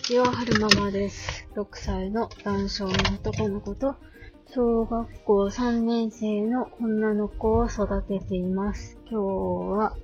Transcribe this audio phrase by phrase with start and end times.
[0.00, 1.46] ちは、はるままです。
[1.54, 3.96] 6歳の男性の男の子と、
[4.52, 8.98] 小学校3年生の女の子を育てています。
[9.10, 9.24] 今日
[9.78, 9.96] は、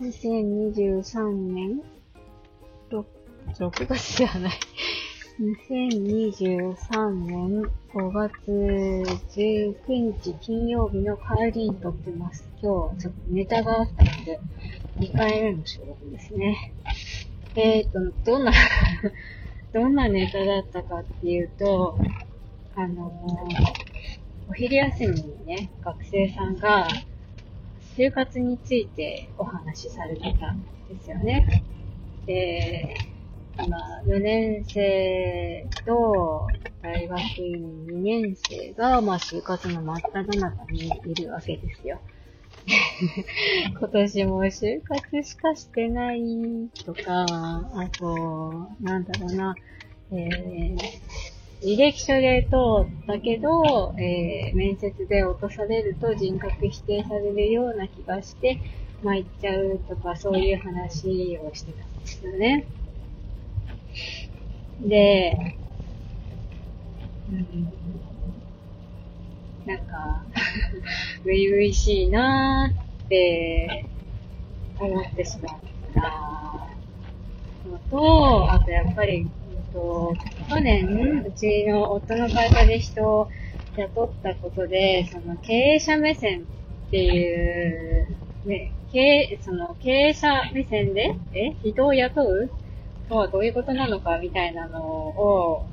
[0.00, 1.82] 2023年
[2.90, 3.04] 6,
[3.58, 4.52] 6月じゃない。
[5.40, 8.30] 2023年5月
[9.36, 12.46] 19日金曜日の帰りに撮ってます。
[12.60, 14.38] 今日はちょっとネタがあったので、
[14.98, 16.74] 2回目の収録ですね。
[17.56, 18.52] えっ、ー、と、どんな、
[19.72, 21.96] どんなネタだったかっていうと、
[22.74, 26.86] あのー、お昼休みにね、学生さんが、
[27.96, 31.62] 就活についてお話しされてたんですよね。
[32.26, 32.96] で、
[33.56, 36.48] 今、4年生と
[36.82, 42.00] 大学院2年生が、まあ、就活の真っ只中にいるわけですよ。
[43.78, 46.20] 今年も就活しかしてない
[46.84, 47.26] とか、
[47.74, 49.54] あと、なんだろうな、
[50.12, 50.76] えー、
[51.62, 52.56] 履歴書で通
[53.02, 58.58] ったけど、えー、面接で落とされると人格否定されるような気がして、
[59.02, 62.66] 参っちゃうとか、そういう話をしてたんですよね。
[64.80, 65.56] で、
[67.30, 68.13] うん
[69.66, 73.86] なんか、初々しいなーって
[74.78, 75.58] 思ってしまっ
[75.94, 76.00] た。
[77.68, 79.26] のと、あとやっぱり、
[79.74, 80.14] と
[80.48, 83.28] 去年、うちの夫の会社で人を
[83.76, 88.06] 雇ったことで、その経営者目線っていう、
[88.46, 92.50] ね、経営、その経営者目線で、え人を雇う？
[93.08, 95.66] とはどういうことなのかみたいなのを、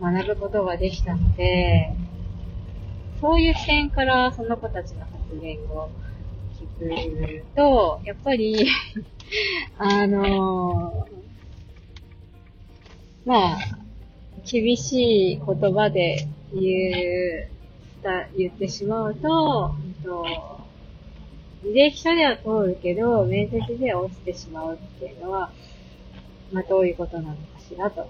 [0.00, 1.90] 学ぶことができたので、
[3.24, 5.88] そういう視点からその子たちの発言を
[6.60, 8.68] 聞くと、やっぱり
[9.78, 13.58] あのー、まあ、
[14.44, 16.90] 厳しい言葉で言
[17.40, 17.48] う、
[18.36, 20.26] 言ってしまうと、えっと
[21.64, 25.50] 履歴書では通るけど、面接では落ちてしまうっていうのは、
[26.52, 28.06] まあどういうことなのかしらと。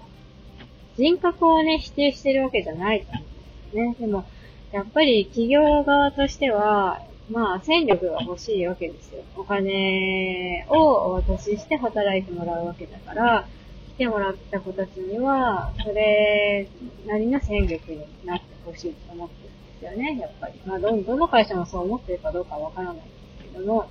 [0.97, 4.07] 人格をね、否定してるわけじゃないと思うんですね。
[4.07, 4.25] でも、
[4.75, 9.23] やっぱり企業側としては、まあ、戦力が欲しいわけですよ。
[9.37, 13.47] お金をお渡しして働いてもらうわけだから、
[13.95, 16.67] 来てもらった子たちには、それ
[17.07, 20.59] なりの戦力になってほしいと思ってるんですよね、やっぱり。
[20.65, 23.03] まあ、ど、どの会社もそう思ってるかどうかわからないんで
[23.47, 23.85] すけども。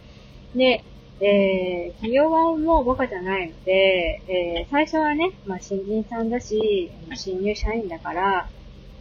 [0.54, 0.84] で、
[1.22, 8.50] えー、企業側もバカじゃないので、えー、最初はね、まあ、新人さんだし、新入社員だから、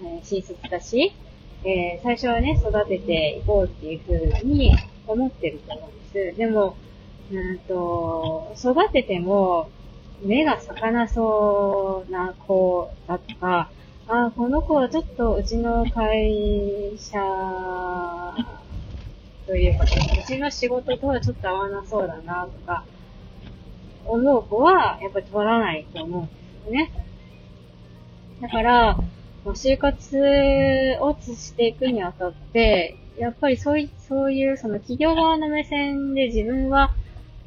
[0.01, 1.11] えー、新卒だし、
[1.66, 4.00] えー、最初はね、育てていこうっていう
[4.34, 4.75] 風に
[5.07, 6.38] 思ってると思うんです。
[6.38, 6.75] でも、
[7.31, 9.69] うんと、育てても、
[10.22, 13.69] 目が咲かなそうな子だとか、
[14.07, 17.19] あ、この子はちょっとうちの会社
[19.47, 22.84] というか、うちの仕事とはちょっと合わなそうだなとか、
[24.06, 26.31] 思う子はやっぱり取らないと思うんで
[26.68, 26.91] すね。
[28.41, 28.97] だから、
[29.51, 30.17] 就活
[31.01, 36.95] をしていくにあたって、やっぱりそういそういうその企業側の目線で自分は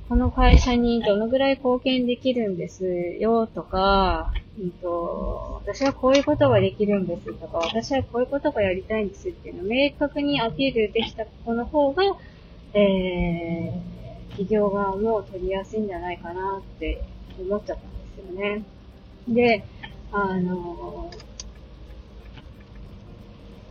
[0.08, 2.84] この会社にどのぐらい貢献できるんです
[3.18, 12.04] よとか、うんと、私はこういうことができるんですとか、私はこういうことがやりたいんですっていうのを明確にアピールできた子の方が、
[12.74, 17.02] えー、企業側も取りやすいんじゃないかなって
[17.40, 18.62] 思っちゃったんですよね。
[19.26, 19.64] で、
[20.12, 21.10] あの、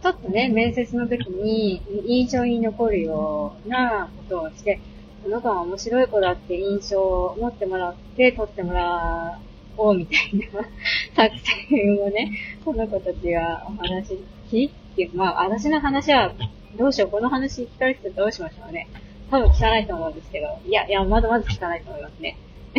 [0.05, 4.79] ちょっとね、面接の時に印象に残るようなことをして、
[5.23, 9.39] この子は面白い子だって印象を持ってもらって取ってもら
[9.75, 10.61] おうみたいな
[11.16, 14.19] 作戦をね、この子たちがお話
[14.51, 16.31] 聞いて、まあ私の話は
[16.77, 18.87] どうしよう、この話聞かれてどうしましょうね。
[19.31, 22.37] 多分聞かないと思うんですけど、いや、いや、まだまだ聞かないと思いますね。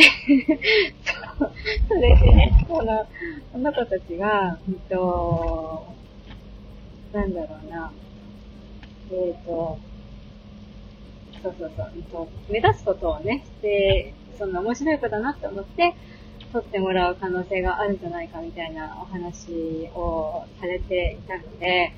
[1.38, 1.52] そう、
[1.88, 3.05] それでね、この、
[3.52, 5.96] この子たちが、うんと、
[7.16, 7.90] なんだろうな、
[9.10, 9.78] えっ、ー、と、
[11.42, 11.72] そうそう
[12.12, 15.94] そう、目指すことをね、して、その面白い子だなって思って、
[16.52, 21.92] 取ってもらう可能性があるんじゃないかみたいなお話をされていたので、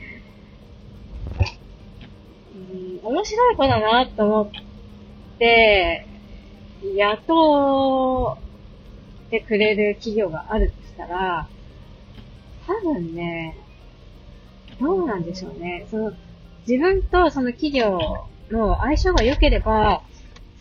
[3.02, 6.06] うん、面白い子だなと思って、
[6.94, 8.38] 雇
[9.26, 11.48] ってくれる企業があるとしたら、
[12.68, 13.56] 多分ね、
[14.80, 15.86] どうなんでしょうね。
[15.90, 16.12] その、
[16.66, 17.98] 自分とその企業
[18.50, 20.02] の相性が良ければ、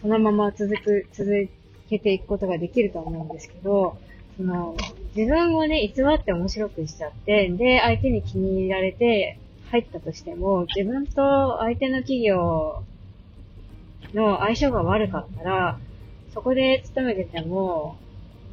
[0.02, 1.50] そのまま続く、続
[1.90, 3.98] けていくことができると思うんですけど、
[4.38, 4.76] その、
[5.16, 9.40] 自分をね、偽って面白くしちゃって、で、相手に気に入られて
[9.72, 12.84] 入ったとしても、自分と相手の企業
[14.14, 15.80] の相性が悪かったら、
[16.34, 17.98] そこで勤めてても、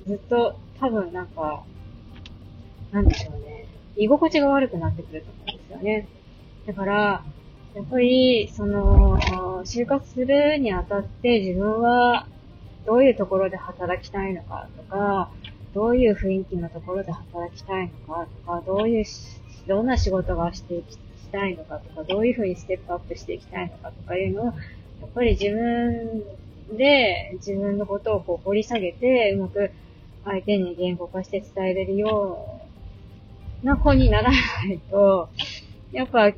[0.06, 1.64] ずっと多分なんか、
[2.92, 3.53] なんでしょうね。
[3.96, 6.08] 居心地が悪くなってくると思うんですよね。
[6.66, 7.24] だから、
[7.74, 9.18] やっぱり、その、
[9.64, 12.26] 就活するにあたって自分は
[12.86, 15.30] どういうところで働きたいのかとか、
[15.74, 19.04] どういう雰囲気のところで働きたいのかとか、どういう、
[19.66, 20.96] どんな仕事がしていき
[21.32, 24.54] たいのかとか、どういうふうにステップアップしていきたいのかとかいうのを、やっ
[25.14, 26.22] ぱり自分
[26.76, 29.72] で自分のことをこう掘り下げて、うまく
[30.24, 32.53] 相手に言語化して伝えれるよう
[33.64, 34.36] な子にならな
[34.72, 35.28] いと、
[35.92, 36.32] やっぱ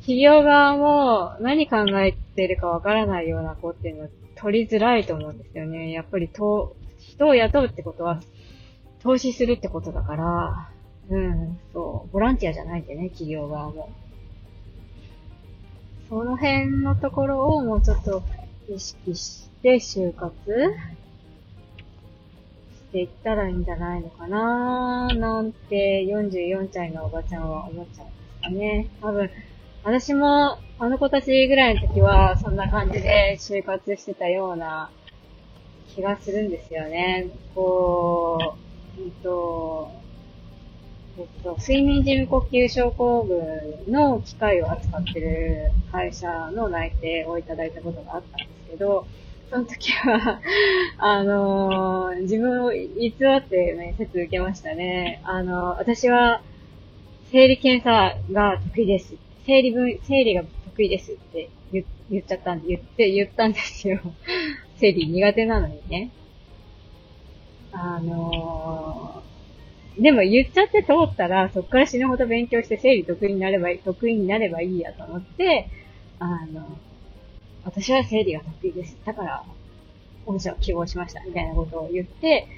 [0.00, 5.92] 企業側も何考えてるかわからないような子っていうのは取りづらいと思うんですよね。
[5.92, 8.20] やっぱりと、人を雇うってことは、
[9.02, 10.70] 投資するってことだから、
[11.10, 13.90] うん、そう、ボランティアじゃないんでね、企業側も。
[16.08, 18.22] その辺のところをもうちょっと
[18.68, 20.34] 意識して就活
[22.90, 28.88] していったらいいんじゃないのかなーなんて44歳のおばちゃんは思っちゃうんですかね。
[29.00, 29.30] 多分、
[29.84, 34.90] 私もあの子たちぐらいの時はそんな感じで就活してたような
[35.94, 37.28] 気がするんですよね。
[37.54, 38.56] こ
[38.98, 39.92] う、えっと、
[41.16, 49.06] えっと、睡眠時無呼吸症候群の機械を扱ってる会社の内定をいただいたことがあったんですけど、
[49.50, 50.40] その時は
[50.98, 55.20] あのー、自分を偽って面接受けましたね。
[55.24, 56.40] あのー、私は、
[57.32, 59.14] 生理検査が得意です。
[59.44, 64.00] 生理分、生理が得意ですって言言っちゃったんで、言って、言ったんですよ。
[64.76, 66.10] 生理苦手なのにね。
[67.72, 75.68] あのー、でも言っちゃって通ったら、そっから死ぬほど勉強して生理得意になればいい、得意になればいいやと思って、
[76.20, 76.78] あの、
[77.64, 78.96] 私は生理が得意です。
[79.04, 79.44] だから、
[80.26, 82.48] 御社を希望しました、みたいなことを言って、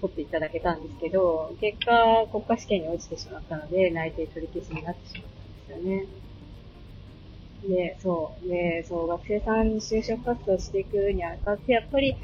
[0.00, 5.24] 取っていただけたんですけど、結果、国家試験に落ちてしまったので、内定取り消しになってしまっ
[5.68, 6.06] たんですよね。
[7.68, 8.48] で、そう。
[8.48, 12.16] で、そう、学生さんに就職活動していくにあたって、やっぱり、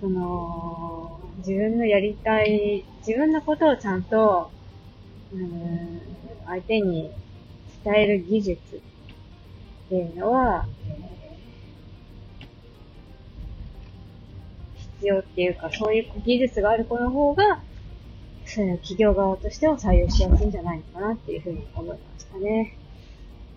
[0.00, 4.50] その、自分のやりたい、自分のことをちゃんと、
[5.32, 6.00] うん、
[6.46, 7.10] 相手に
[7.84, 11.19] 伝える技術っていうのは、えー、
[15.00, 17.62] 必要っていうか、そういう技術がある子の方が、
[18.44, 22.76] そういう企業側としては採用しやすいんじゃないかなっていうふうに思いましたね。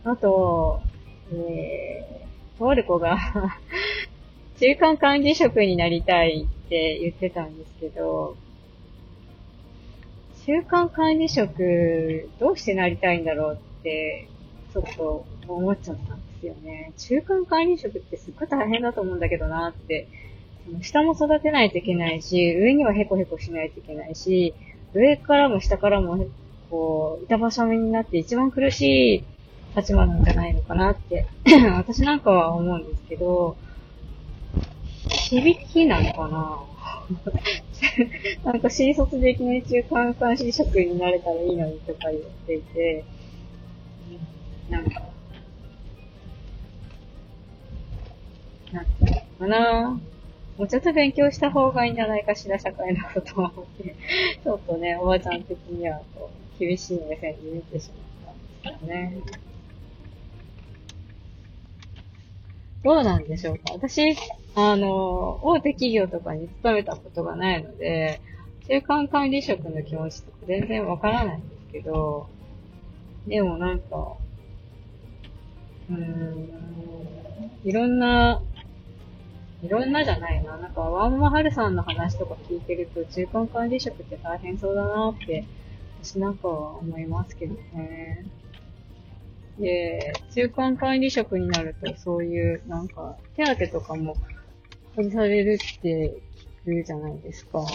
[0.06, 0.81] あと、
[1.34, 3.18] えー、とある子が
[4.60, 8.38] 中間管理職になりたいって言ってたんですけど、
[10.45, 14.28] 中間管理職、どうしてなりたいんだろうって、
[14.74, 16.94] ちょっと思っちゃったんですよね。
[16.98, 20.07] 中間管理職ってすっごい大変だと思うんだけどなって。
[20.81, 24.54] 下も育てないといけないし、上にはヘコヘコしないといけないし、
[24.94, 26.25] 上からも下からも、
[26.69, 29.24] こう、板挟みになって一番苦しい
[29.75, 31.25] 立場なんじゃないのかなって
[31.75, 33.57] 私なんかは思うんですけど、
[35.10, 36.59] 響きなのかな？
[38.45, 43.04] なんか新卒でいきなり中間管理職員になれたらいいのにとか言っていて、
[44.69, 45.02] なんか、
[48.71, 49.99] なんかな？
[50.57, 53.95] もうちょっと勉強した方がいいんじゃないかしら、社会のことを思って、
[54.44, 57.92] ちょっとね、おばちゃん的にはこう厳しい目線で見てし
[58.26, 58.33] まっ
[58.64, 59.18] たんですよね。
[62.83, 63.74] どうなんでしょうか？
[63.74, 64.16] 私、
[64.56, 68.19] あの、大手企業とかに勤めたことがないので、
[68.68, 72.28] 中間管理職の気持ちとか全然わからないんですけど、
[73.26, 74.18] でもなんか、
[75.90, 76.50] うーん、
[77.64, 78.42] いろんな、
[79.64, 80.58] いろんなじゃないな。
[80.58, 85.46] なんか、ワンマハルさんの話とか聞いてると、中間管理職って大変そうだなって、
[86.02, 88.26] 私なんかは思いますけどね。
[89.58, 94.18] で、中間管理職になると、そういう、なんか、手当とかも、
[94.98, 96.14] 外されるって
[96.66, 97.66] 聞くじゃないですか。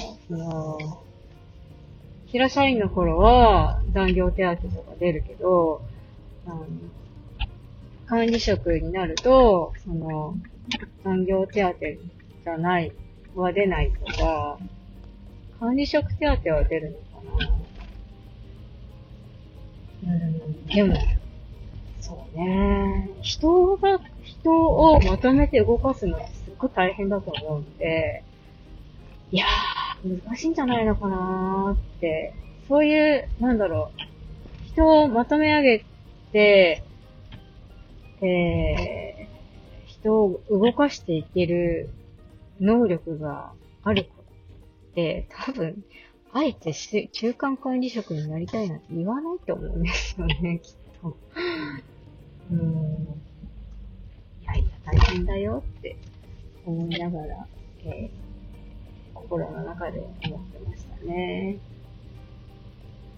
[2.27, 5.81] 平社員の頃は、残業手当とか出るけど、
[6.47, 6.67] あの
[8.07, 10.35] 管理職になると、その、
[11.05, 12.93] 残業手当じゃない、
[13.35, 14.59] は出ないとか、
[15.59, 17.51] 管理職手当は出るのかな
[20.05, 20.97] うん、でも、
[22.01, 23.11] そうね。
[23.21, 28.23] 人が、人をまとめて動かすのってすっごい大変だと思うんで、
[29.31, 32.35] いやー難しいんじゃないのかなーって、
[32.69, 34.03] そういう、なんだろう、
[34.67, 35.85] 人をまとめ上げ
[36.33, 36.83] て、
[38.21, 39.08] えー、
[40.09, 41.91] 人を動かしていける
[42.61, 43.53] 能力が
[43.85, 45.85] ある子って、多分、
[46.33, 46.73] あえて
[47.13, 51.17] 中間管理職になりたいなんて言わないと思うんですよね、 きっと。
[52.51, 52.59] うん。
[54.43, 55.97] いやいや、大変だよって
[56.65, 57.47] 思いながら、
[57.85, 58.29] えー
[59.15, 61.59] 心の中で思ってましたね。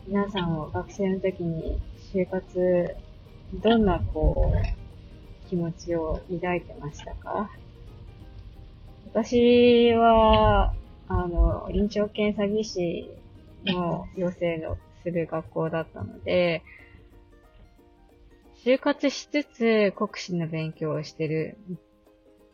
[0.08, 1.80] 皆さんは学生の時に
[2.12, 2.96] 就活、
[3.62, 4.79] どんなこう、
[5.50, 7.50] 気持ちを抱いてましたか？
[9.12, 10.72] 私は、
[11.08, 13.10] あの、臨床検査技師
[13.64, 16.62] の養成のする学校だったので、
[18.64, 21.56] 就活しつつ国試の勉強をしてる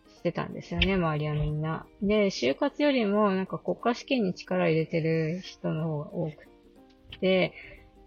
[0.08, 1.84] してたんですよね、周りはみんな。
[2.00, 7.52] で、就活よりもなんか国家試験に力入れてる人の方が多くて、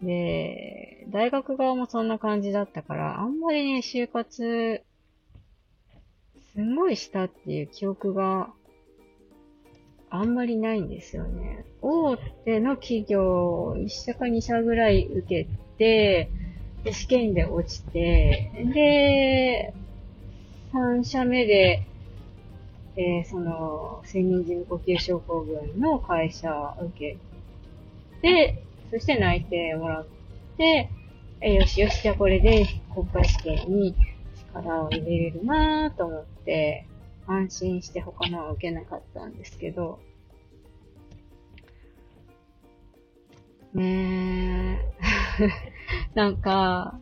[0.02, 4.84] で、大学側もそんな感じだったから、あんまりね、就活、
[6.54, 8.50] すごいしたっていう記憶が
[10.10, 11.66] あんまりないんですよね。
[11.82, 16.30] 大手の企業、1社か2社ぐらい受けて、
[16.84, 19.74] で、試験で落ちて、で、
[20.74, 21.86] 3社目で、
[22.96, 27.18] えー、その、睡眠時無呼吸症候群の会社受け
[28.22, 30.08] て、そして内定もらっ
[30.58, 30.90] て、
[31.42, 33.96] え、よしよし、じゃあこれで国家試験に
[34.54, 36.86] 力を入れれるなぁと思って、
[37.28, 40.00] 安心して他のは受けなかったんですけど、
[43.74, 47.00] ねえ、 なんか、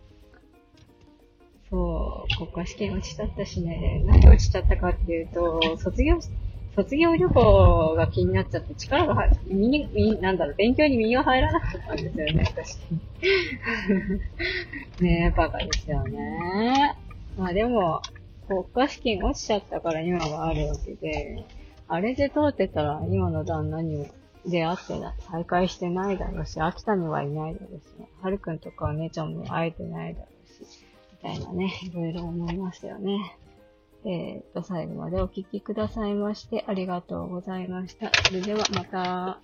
[1.70, 6.20] そう、国家試験落ちちゃったしね、何落ちちゃったかっていうと、卒業、
[6.78, 12.78] 卒業旅行が気になっちゃって力が入る、身に、なんだろう、勉強に身が入らなかったんですよね、私。
[15.02, 16.96] ねえ、バカですよね。
[17.36, 18.04] まあでも、
[18.48, 21.44] 国家試験落ちちゃったから今があるわけで、
[21.88, 24.08] あれで通ってたら今の旦那に
[24.46, 33.36] 出会ってな、再会してないだろうし、秋田にはいないだろうし、ね、はるくんとかお姉ちゃんも会えてないだろうし、みたいなね、いろいろ思いましたよね。
[34.06, 38.16] えっ、と、最後までお聴きくださいましてありがとうございました。
[38.28, 39.44] それではまた。